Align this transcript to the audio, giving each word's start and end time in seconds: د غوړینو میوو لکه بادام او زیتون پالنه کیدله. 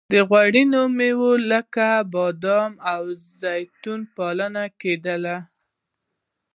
د 0.13 0.13
غوړینو 0.29 0.81
میوو 0.97 1.31
لکه 1.51 1.87
بادام 2.13 2.71
او 2.93 3.01
زیتون 3.41 4.01
پالنه 4.15 4.63
کیدله. 4.81 5.37